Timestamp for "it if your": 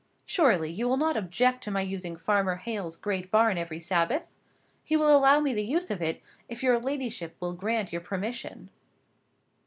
6.01-6.79